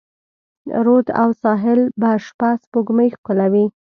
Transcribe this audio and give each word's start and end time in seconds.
رود 0.85 1.07
او 1.21 1.29
ساحل 1.41 1.79
به 2.01 2.11
شپه، 2.25 2.49
سپوږمۍ 2.63 3.09
ښکلوي 3.15 3.65